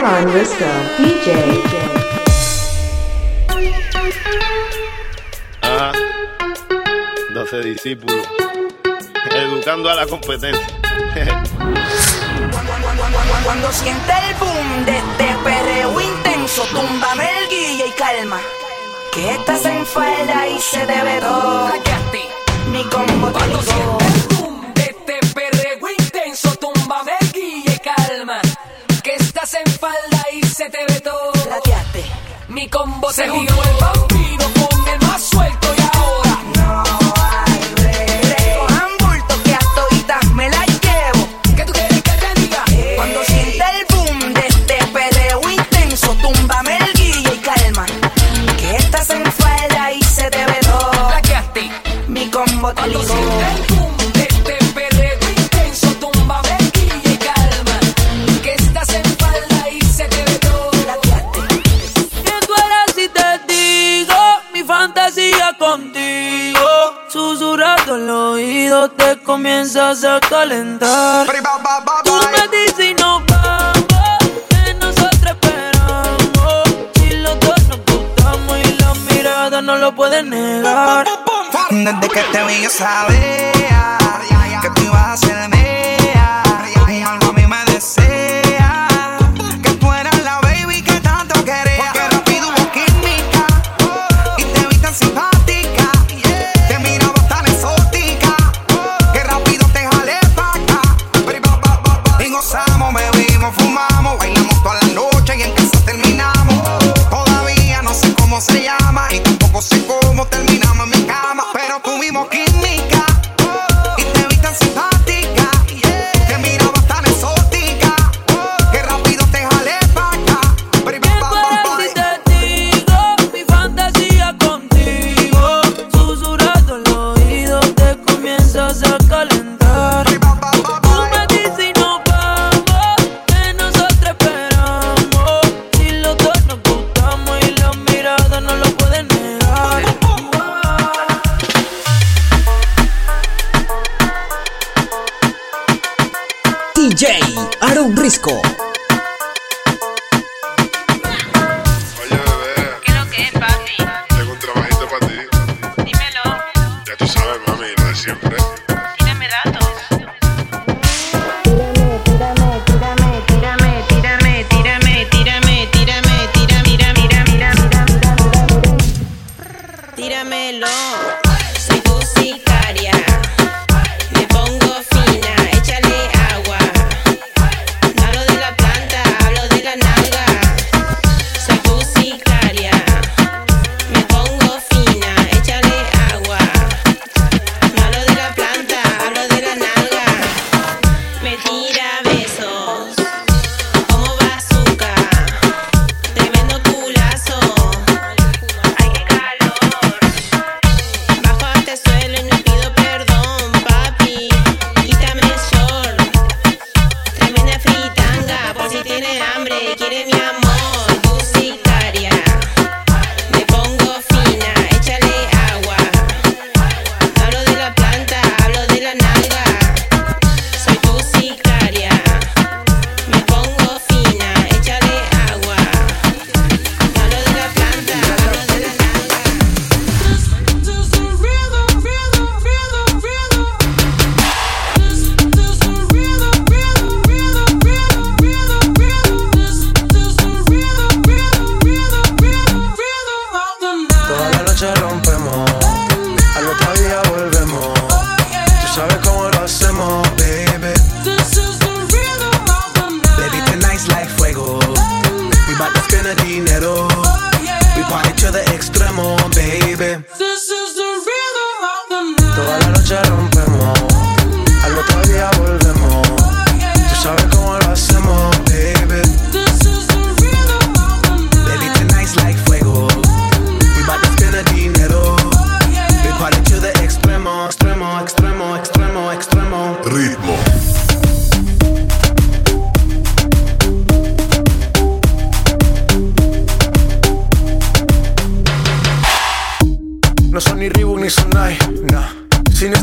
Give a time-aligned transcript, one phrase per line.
[0.00, 1.30] DJ.
[5.60, 5.92] Ajá.
[7.34, 8.26] 12 discípulos.
[9.30, 10.66] Educando a la competencia.
[13.44, 18.40] Cuando sienta el boom de este perreo intenso, túmbame el guille y calma.
[19.12, 21.72] Que estás en falda y se debe todo.
[22.72, 24.19] Ni con botico.
[30.60, 31.32] se te ve todo.
[32.48, 35.59] Mi combo se, se jugó el vampiro con el más suelto.
[68.70, 71.26] te comienzas a calentar.
[72.04, 73.84] Tú me dices y no vamos,
[74.48, 76.62] que nosotros esperamos.
[76.94, 81.04] Si los dos nos gustamos y la mirada no lo pueden negar.
[81.70, 83.98] Desde que te vi yo sabía
[84.62, 85.59] que tú ibas a hacerme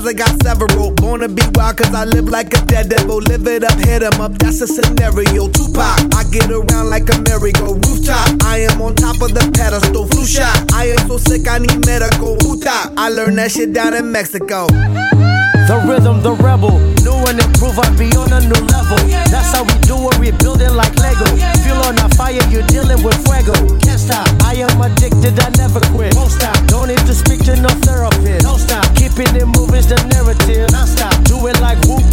[0.00, 0.06] styles.
[0.06, 0.92] I got several.
[0.92, 3.18] Born to be wild, cause I live like a dead devil.
[3.18, 5.48] Live it up, hit 'em up, that's a scenario.
[5.48, 8.44] Tupac, I get around like a merry-go rooftop.
[8.44, 10.72] I am on top of the pedestal, flu shot.
[10.72, 12.36] I am so sick, I need medical.
[12.36, 14.66] Puta, I learned that shit down in Mexico.
[15.68, 16.80] The rhythm, the rebel.
[17.06, 18.98] New and improve, I be on a new level.
[19.30, 21.26] That's how we do it, we building like Lego.
[21.62, 23.54] Feel on a fire, you're dealing with fuego.
[23.78, 26.14] Can't stop, I am addicted, I never quit.
[26.16, 27.70] Won't stop, don't need to speak to no
[28.20, 28.46] therapist.
[28.46, 30.70] Don't stop, keeping it moving's the narrative.
[30.72, 32.04] Non stop, do it like whoop,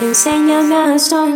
[0.00, 1.32] Em sẽ nhớ ngã soi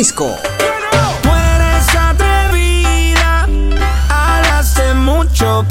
[0.00, 0.34] Jalisco.
[1.20, 3.46] Tú eres atrevida,
[4.94, 5.62] mucho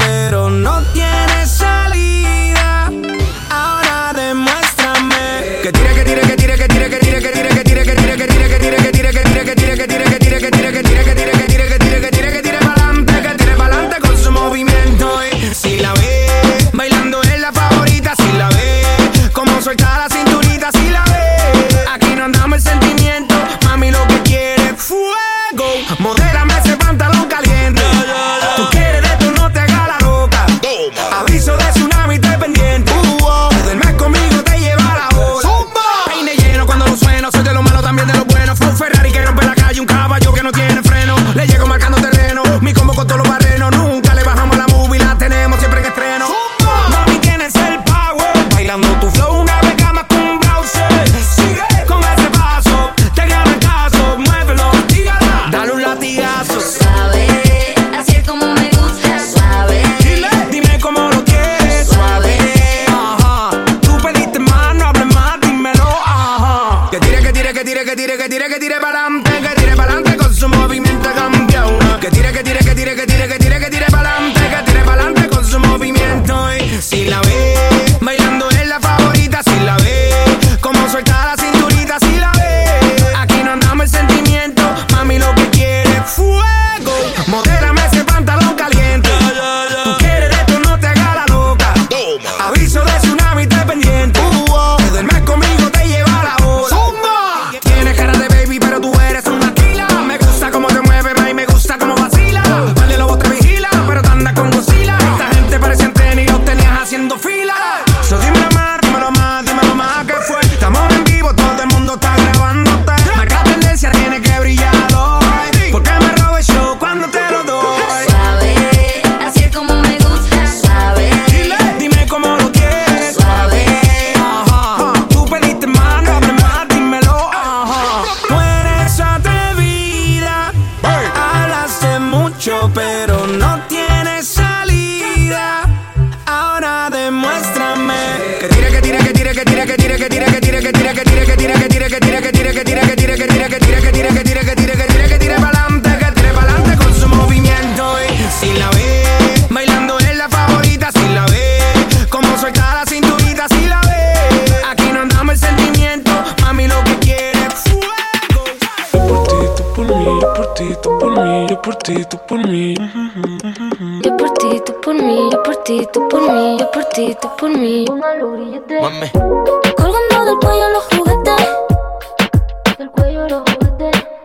[173.27, 174.18] beautiful today.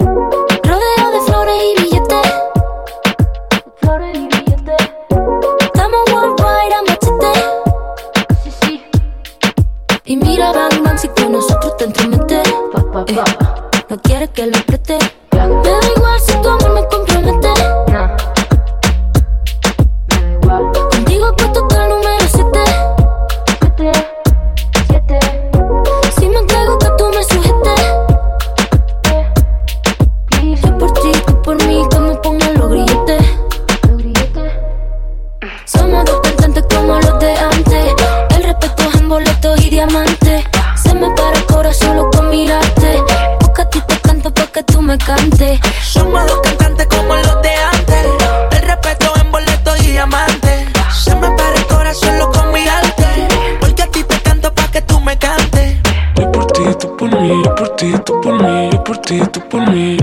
[57.55, 59.97] yo por ti, tú por mí, yo por ti, tú por mí.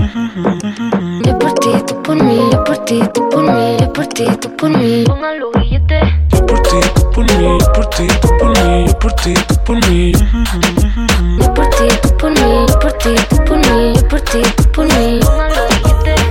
[1.24, 4.24] Yo por ti, tú por mí, yo por ti, tú por mí, yo por ti,
[4.40, 5.04] tú por mí.
[5.04, 6.00] Póngalo billete.
[6.32, 9.34] Yo por ti, tú por mí, yo por ti, tú por mí, yo por ti,
[9.34, 10.12] tú por mí.
[10.12, 14.42] Yo por ti, tú por mí, yo por ti, tú por mí, yo por ti,
[14.56, 15.20] tú por mí.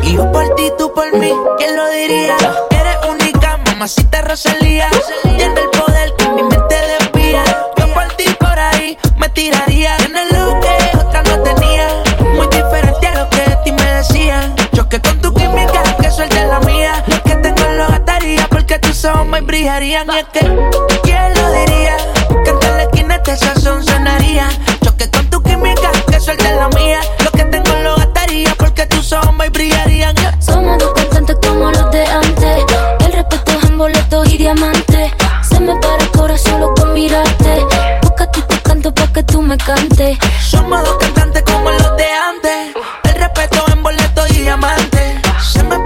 [0.04, 2.36] Y yo por ti, tú por mí, ¿quién lo diría?
[2.72, 4.90] Eres única, mamacita Rosalía.
[5.24, 7.44] Tiene el poder que mi mente desvía.
[7.78, 9.71] Yo por ti por ahí me tiraría
[19.02, 20.40] tus ojos brillarían y es que
[21.02, 21.98] ¿Quién lo diría?
[22.44, 24.48] Que en la esquina este sazón sonaría.
[24.84, 27.00] Choque con tu química, que suelte la mía.
[27.24, 30.16] Lo que tengo lo gastaría porque tus ojos brillarían.
[30.40, 32.66] Somos dos cantantes como los de antes.
[33.00, 35.12] El respeto es en boletos y diamantes
[35.50, 37.66] Se me para el corazón solo con mirarte
[38.04, 40.18] Busca tú te canto pa' que tú me cantes.
[40.48, 42.76] Somos dos cantantes como los de antes.
[43.06, 45.80] El respeto en boletos y diamantes Se me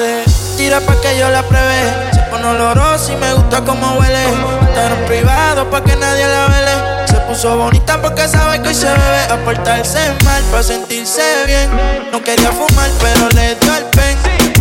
[0.00, 0.56] o 12.
[0.56, 2.10] Tira pa' que yo la pruebe.
[2.12, 4.24] Se pone olorosa y me gusta como huele.
[4.68, 7.06] Estar en privado pa' que nadie la vele.
[7.06, 9.22] Se puso bonita porque sabe que hoy se bebe.
[9.30, 11.70] A portarse mal pa' sentirse bien.
[12.12, 14.16] No quería fumar, pero le dio el pen.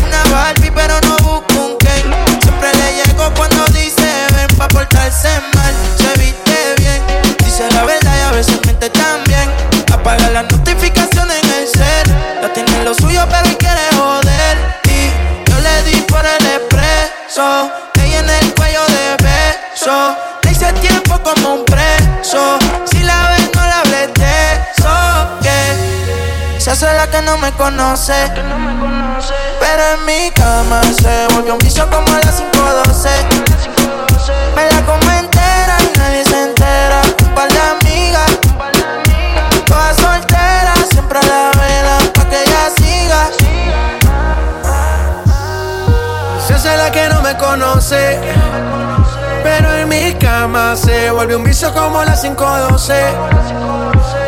[0.06, 2.06] Una Barbie, pero no busco un Ken.
[2.42, 5.74] Siempre le llego cuando dice ven pa' portarse mal.
[5.98, 7.02] Se viste bien,
[7.44, 9.50] dice la verdad y a veces miente también.
[9.94, 12.08] Apaga las notificaciones en el cel.
[12.42, 13.90] Ya tiene lo suyo, pero hoy quiere
[17.40, 17.72] expreso.
[18.02, 20.16] Ella en el cuello de beso.
[20.44, 22.60] Le hice tiempo como un preso.
[22.86, 25.40] Si la ves, no la hables de eso.
[25.42, 28.32] Que se hace la que no me conoce.
[29.60, 33.10] Pero en mi cama se volvió un vicio como a las 5:12.
[34.56, 35.19] Me la como
[47.90, 48.20] conoce.
[49.44, 52.94] Pero en mi cama se vuelve un vicio como las 512.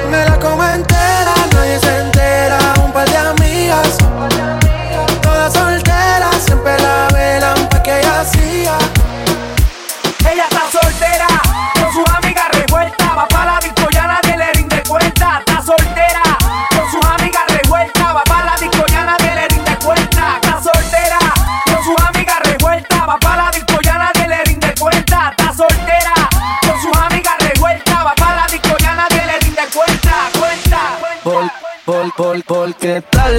[0.10, 2.11] Me la como entera, nadie se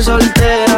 [0.01, 0.72] soltera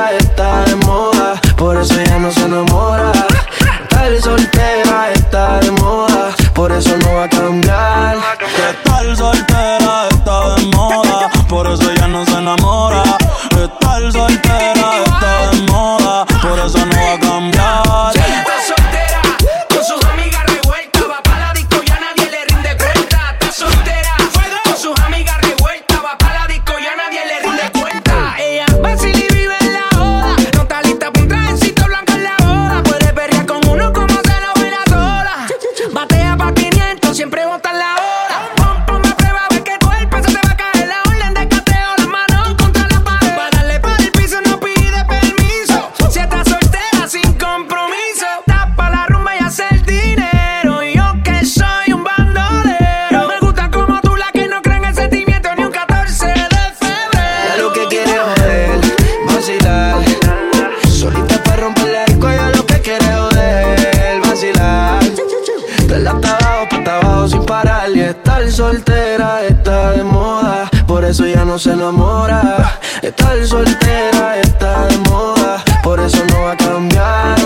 [68.75, 72.81] soltera está de moda, por eso ya no se enamora.
[73.03, 77.37] Estar soltera está de moda, por eso no va a cambiar.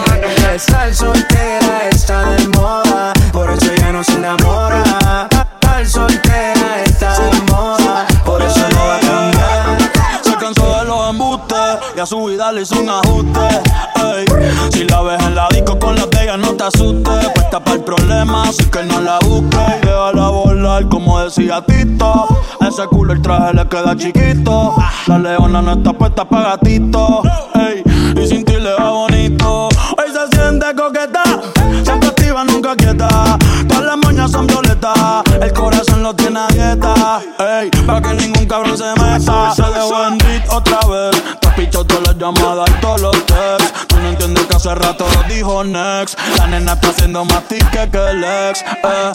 [0.55, 5.29] Estar soltera está de moda, por eso ya no se enamora.
[5.31, 9.79] Estar soltera está de moda, por eso no va a cambiar.
[10.23, 13.62] Se cansó de los embustes y a su vida le hizo un ajuste.
[14.73, 17.29] Si la ves en la disco con la de no te asustes.
[17.35, 19.81] Puesta para el problema, así que no la busques.
[19.83, 22.27] Déjala volar, como decía Tito.
[22.61, 24.75] Ese culo el traje le queda chiquito.
[25.07, 27.23] La leona no está puesta para gatito.
[27.55, 27.83] Ey,
[28.23, 29.69] y sin ti le va bonito.
[29.69, 31.23] Hoy se siente coqueta,
[31.83, 33.38] siempre activa, nunca quieta.
[33.67, 37.21] Todas las moñas son violetas, el corazón lo tiene a dieta.
[37.38, 39.55] Ey, para que ningún cabrón se meta.
[39.55, 41.23] Se dejó en beat otra vez.
[41.41, 43.97] Te has pichado todas las llamadas y todos los texts.
[44.19, 46.19] Entiendes que hace rato dijo Next.
[46.37, 48.63] La nena está haciendo más tique que el ex.
[48.63, 49.13] Eh.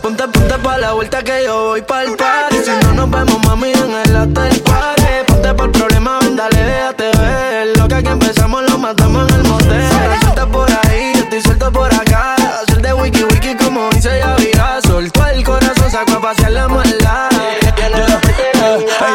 [0.00, 2.56] Ponte, ponte pa' la vuelta que yo voy pa'l party.
[2.64, 5.02] Si no nos vemos, mami, en el after party.
[5.26, 7.76] Ponte por problema, ven, dale, déjate ver.
[7.76, 9.82] Lo que aquí empezamos lo matamos en el motel.
[10.20, 12.36] Suelta por ahí, yo estoy suelto por acá.
[12.62, 17.30] Hacer de wiki wiki como dice Yavira Soltó el corazón, sacó a pasear la maldad
[17.32, 18.04] Eh, ella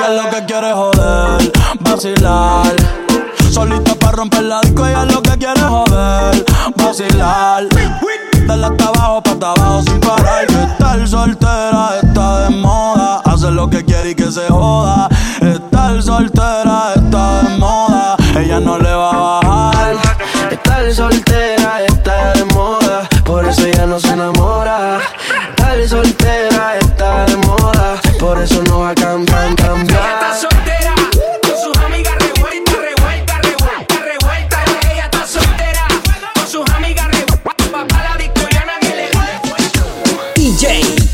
[0.09, 2.75] lo que quiere es joder, vacilar.
[3.51, 5.03] Solita para romper la disco, ella
[7.01, 7.67] vacilar.
[7.69, 10.47] De la hasta abajo, pa' hasta abajo sin parar.
[10.47, 11.60] Que está Estar soltera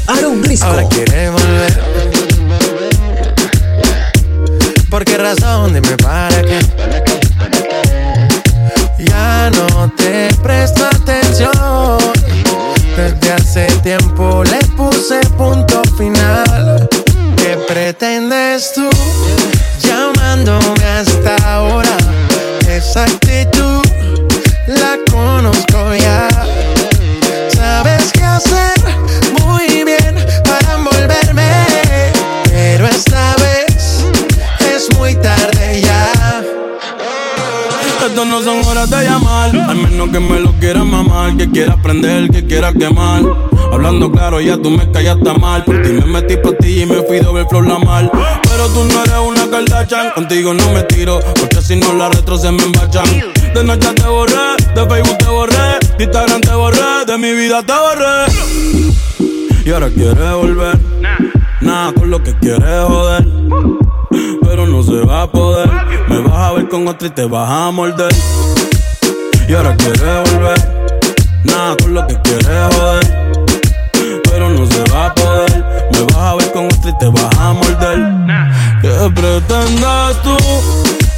[0.08, 0.65] Aaron Risco.
[0.65, 1.82] Ahora quiere volver.
[4.89, 5.74] ¿Por qué razón?
[5.74, 6.77] Dime para qué.
[44.12, 45.64] Claro, ya tú me callaste mal.
[45.64, 48.12] Por ti me metí pa' ti y me fui doble flor la mal.
[48.44, 52.38] Pero tú no eres una Kardashian, contigo no me tiro, porque si no la retro
[52.38, 53.06] se me embachan.
[53.54, 57.64] De noche te borré, de Facebook te borré, de Instagram te borré, de mi vida
[57.64, 58.32] te borré.
[59.66, 60.80] Y ahora quieres volver,
[61.62, 63.26] nada con lo que quieres joder
[64.48, 65.70] pero no se va a poder.
[66.08, 68.14] Me vas a ver con otra y te vas a morder.
[69.48, 70.88] Y ahora quieres volver,
[71.44, 73.27] nada con lo que quieres joder,
[74.58, 75.63] no se va a poder.
[75.91, 78.00] Me vas a ver con otra y te vas a morder.
[78.82, 80.38] ¿Qué pretendes tú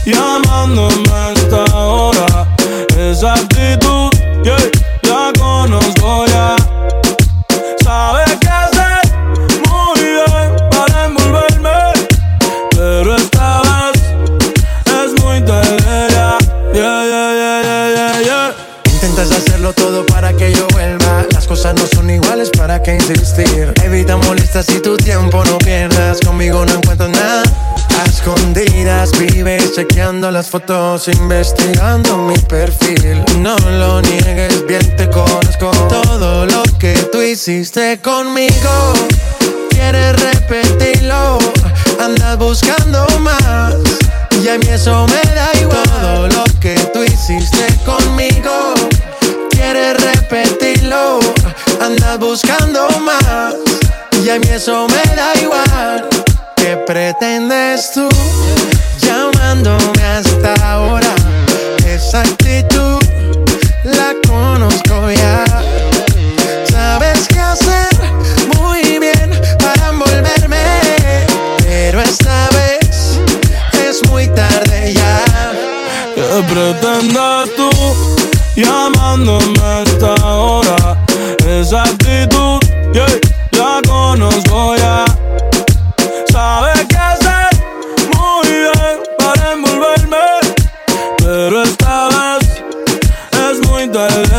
[0.05, 2.47] llamándome a esta hora?
[2.97, 4.09] Esa actitud
[4.43, 4.71] que
[5.03, 6.58] ya conozco ya.
[22.69, 23.73] ¿Para insistir?
[23.83, 26.19] Evita molestas y tu tiempo no pierdas.
[26.19, 27.41] Conmigo no encuentro nada.
[27.99, 33.23] A escondidas vives chequeando las fotos, investigando mi perfil.
[33.39, 35.71] No lo niegues, bien te conozco.
[35.89, 38.93] Todo lo que tú hiciste conmigo,
[39.71, 41.39] quieres repetirlo.
[41.99, 43.73] Andas buscando más.
[44.43, 45.83] Y a mí eso me da igual.
[46.01, 48.73] Todo lo que tú hiciste conmigo,
[51.89, 53.55] Andas buscando más.
[54.23, 56.07] Y a mí eso me da igual.
[56.55, 58.07] ¿Qué pretendes tú
[59.01, 61.11] llamándome hasta ahora?
[61.87, 62.99] Esa actitud
[63.85, 65.43] la conozco ya.
[66.69, 67.89] Sabes qué hacer
[68.59, 70.61] muy bien para envolverme.
[71.57, 73.19] Pero esta vez
[73.83, 75.23] es muy tarde ya.
[76.13, 77.69] ¿Qué pretendes tú
[78.55, 80.38] llamándome a esta hora?
[81.69, 82.59] Esa actitud,
[82.93, 85.05] yeah, conozco ya.
[86.31, 87.49] Sabes qué hacer
[88.17, 90.17] muy bien para envolverme.
[91.19, 92.63] Pero esta vez
[93.51, 94.38] es muy tarde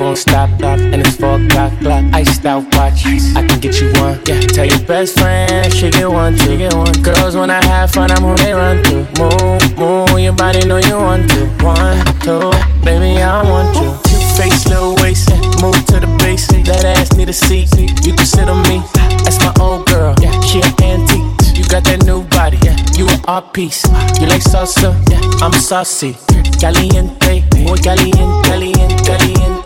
[0.00, 0.78] party won't stop, stop.
[0.78, 2.04] And it's four o'clock, clock.
[2.14, 3.04] Iced out watch,
[3.36, 4.18] I can get you one.
[4.26, 6.92] Yeah, tell your best friend she get one, two, get one.
[7.02, 8.96] Girls when I have fun, I'm who they run to.
[9.18, 11.46] Move, move, your body know you want to.
[11.64, 12.50] One, two,
[12.84, 13.90] baby I want you.
[14.08, 15.30] Cute face, little waist,
[15.62, 16.46] move to the base.
[16.48, 18.82] That ass need a seat, you can sit on me.
[19.24, 21.56] That's my old girl, yeah, she an antique.
[21.56, 22.76] You got that new body, yeah.
[22.96, 23.84] You an art piece.
[24.20, 25.20] You like salsa, yeah.
[25.44, 26.16] I'm saucy.
[26.58, 29.59] Caliente, muy caliente, caliente, caliente,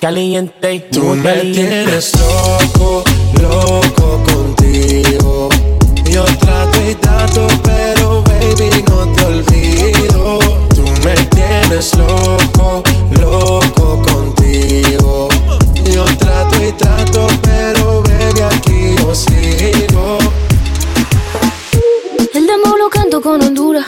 [0.00, 0.88] caliente.
[0.90, 1.62] Tú muy me caliente.
[1.62, 3.04] tienes loco,
[3.40, 5.48] loco contigo.
[6.10, 10.38] Yo trato y trato, pero baby no te olvido.
[10.74, 12.82] Tú me tienes loco,
[13.20, 15.28] loco contigo.
[15.84, 20.18] Yo trato y trato, pero baby aquí yo sigo.
[22.32, 23.84] El demo lo canto con Honduras.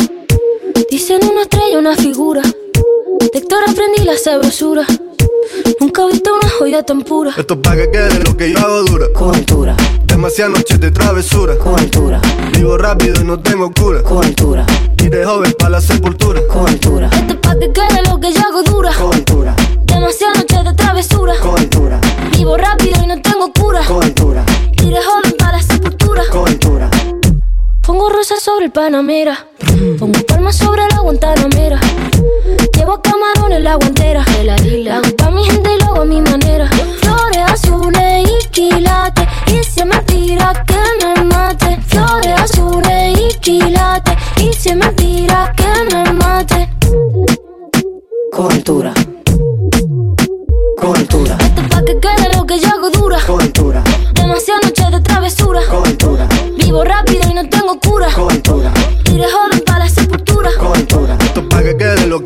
[0.90, 2.42] Dicen una estrella, una figura.
[2.42, 4.86] De Héctor aprendí la sabrosura.
[5.80, 7.32] Nunca he visto una joya tan pura.
[7.36, 9.06] Esto es pa' que quede lo que yo hago dura.
[9.14, 9.76] Con altura.
[10.04, 11.56] Demasiadas noches de travesura.
[11.58, 12.20] Con altura.
[12.54, 14.02] Vivo rápido y no tengo cura.
[14.02, 14.64] Con altura.
[14.98, 16.40] Y de joven pa' la sepultura.
[16.48, 17.10] Con altura.
[17.12, 18.92] Esto es pa' que quede lo que yo hago dura.
[18.94, 19.56] Con altura.
[19.84, 21.34] Demasiadas noches de travesura.
[21.40, 22.00] Con altura.
[22.36, 23.84] Vivo rápido y no tengo cura.
[23.86, 24.44] Con altura.
[24.84, 26.22] Iré joven para la sepultura.
[26.30, 26.90] Con altura.
[27.82, 29.48] Pongo rosas sobre el Panamera.
[29.98, 31.80] Pongo palmas sobre la Guantanamera.
[32.76, 34.22] Llevo camarones la guantera.
[34.22, 36.68] Hago pa' mi gente y lo hago a mi manera.
[37.00, 39.26] Flores azules y quilates.
[39.46, 41.78] Y si me tira que me mate.
[41.86, 44.14] Flores azules y quilates.
[44.38, 46.68] Y si me tira que me mate.
[48.32, 48.62] Con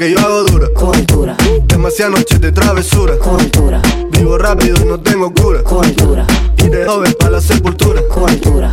[0.06, 0.68] que yo hago dura.
[0.74, 1.36] Con altura.
[1.66, 3.18] Demasiadas noches de travesura.
[3.18, 3.82] Con altura.
[4.10, 5.62] Vivo rápido y no tengo cura.
[5.62, 6.26] Con altura.
[6.58, 8.02] Y de joven pa' la sepultura.
[8.08, 8.70] Con altura.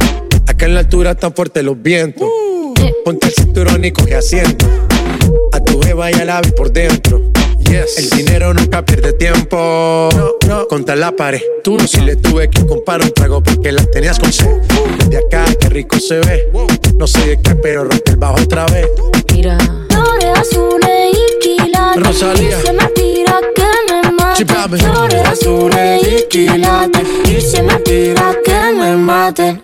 [0.47, 2.27] Acá en la altura están fuertes los vientos.
[3.05, 4.65] Ponte el cinturón y coge asiento.
[5.51, 7.21] A tu beba y a la vi por dentro.
[7.59, 7.97] Yes.
[7.97, 10.09] El dinero nunca pierde tiempo.
[10.47, 11.41] No, Contra la pared.
[11.63, 14.61] Tú no si le tuve que comprar un trago porque la tenías con sed.
[15.09, 16.51] De acá, qué rico se ve.
[16.97, 18.87] No sé de qué, pero rompe el bajo otra vez.
[19.33, 19.57] Mira.
[19.89, 20.82] Flores azules y quilates.
[21.95, 22.59] Rosalía.
[22.59, 24.45] Y se me tira que me mate.
[24.77, 27.07] Flores azules y quilates.
[27.29, 29.61] Y se me tira que me mate.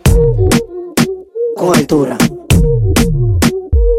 [1.55, 2.17] Con altura.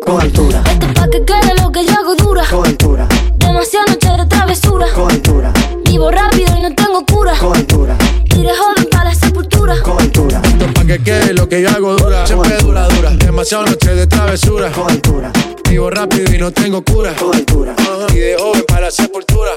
[0.07, 0.63] Con altura.
[0.67, 2.45] Esto es pa' que quede lo que yo hago dura.
[2.49, 3.09] Con altura.
[3.37, 4.87] Demasiadas noches de travesura.
[4.95, 5.53] Con altura.
[5.85, 7.35] Vivo rápido y no tengo cura.
[7.39, 7.97] Con altura.
[8.37, 9.75] Iré joven para la sepultura.
[9.83, 10.41] Con altura.
[10.45, 12.25] Esto es pa' que quede lo que yo hago dura.
[12.27, 13.11] Siempre dura, dura.
[13.11, 14.71] Demasiado noche de travesura.
[14.71, 15.33] Con altura.
[15.71, 17.15] Vivo rápido y no tengo cura.
[17.15, 17.77] Con altura.
[18.13, 19.53] Y de joven para la sepultura.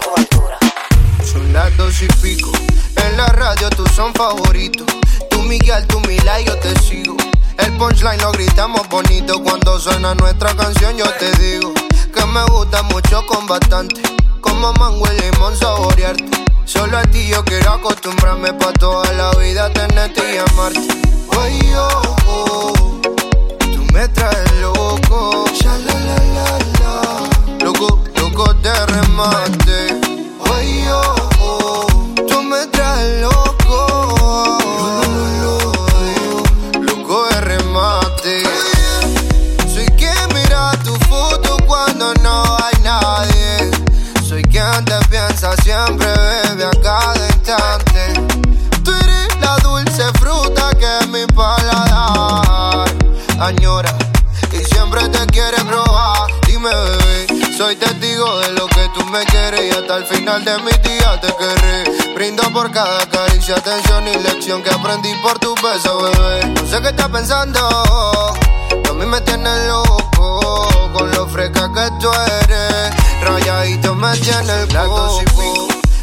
[1.26, 2.52] Son las dos y pico.
[3.04, 4.86] En la radio tú son favoritos.
[5.32, 7.18] Tú Miguel, tú Mila y yo te sigo.
[7.58, 9.42] El punchline lo gritamos bonito.
[9.42, 11.74] Cuando suena nuestra canción, yo te digo
[12.14, 14.00] que me gusta mucho con bastante.
[14.40, 16.26] Como mango y limón saborearte.
[16.66, 20.93] Solo a ti yo quiero acostumbrarme pa' toda la vida tenerte y amarte.
[74.34, 75.20] Tiene el coco.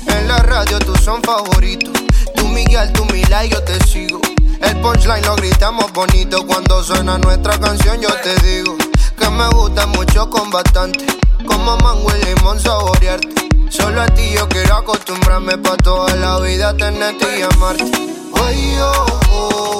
[0.06, 1.90] En la radio tú son favoritos.
[2.36, 4.20] Tú Miguel, tú Mila y yo te sigo.
[4.62, 6.46] El punchline lo gritamos bonito.
[6.46, 8.76] Cuando suena nuestra canción, yo te digo
[9.18, 11.04] que me gusta mucho con bastante.
[11.44, 13.48] Como mango y limón saborearte.
[13.68, 17.90] Solo a ti yo quiero acostumbrarme pa' toda la vida tenerte y amarte.
[18.32, 19.76] Oye, oh, oh,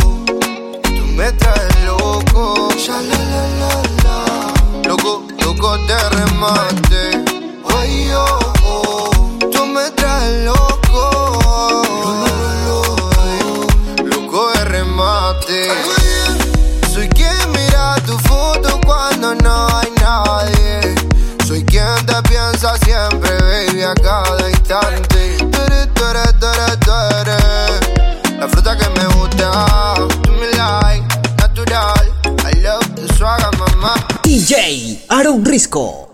[0.83, 2.69] tú me traes loco.
[4.85, 7.40] Loco, loco de remate.
[7.79, 9.11] Oye, oh, oh,
[9.53, 11.83] tú me traes loco.
[14.05, 15.69] Loco de remate.
[16.93, 20.95] Soy quien mira tu foto cuando no hay nadie.
[21.71, 25.37] quien te piensa siempre, baby, a cada instante.
[25.39, 26.35] Tú eres, tú eres,
[27.21, 29.95] eres la fruta que me gusta.
[30.23, 31.07] Tú me like,
[31.39, 32.13] natural.
[32.45, 33.95] I love tu suaga, mamá.
[34.25, 36.10] DJ Aaron Risco.